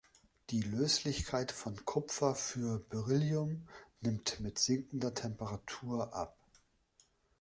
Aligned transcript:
Die 0.49 0.61
Löslichkeit 0.63 1.51
von 1.51 1.85
Kupfer 1.85 2.33
für 2.33 2.79
Beryllium 2.89 3.67
nimmt 3.99 4.39
mit 4.39 4.57
sinkender 4.57 5.13
Temperatur 5.13 6.15
ab. 6.15 6.35